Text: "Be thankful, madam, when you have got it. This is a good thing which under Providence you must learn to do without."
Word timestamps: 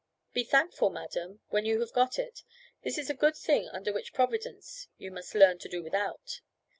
"Be 0.33 0.43
thankful, 0.43 0.89
madam, 0.89 1.41
when 1.49 1.63
you 1.63 1.79
have 1.81 1.93
got 1.93 2.17
it. 2.17 2.41
This 2.81 2.97
is 2.97 3.11
a 3.11 3.13
good 3.13 3.37
thing 3.37 3.65
which 3.65 3.71
under 3.75 3.93
Providence 4.15 4.87
you 4.97 5.11
must 5.11 5.35
learn 5.35 5.59
to 5.59 5.69
do 5.69 5.83
without." 5.83 6.41